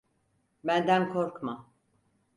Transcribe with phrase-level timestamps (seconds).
[0.63, 1.69] Benden korkma.